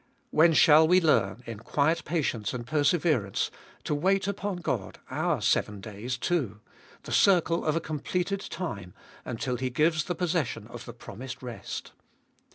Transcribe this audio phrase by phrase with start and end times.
[0.31, 3.51] When shall we learn, in quiet patience and perseverance,
[3.83, 6.59] to wait upon God our seven days too,
[7.03, 8.95] the circle of a completed time,
[9.25, 11.91] until He gives the possession of the promised rest.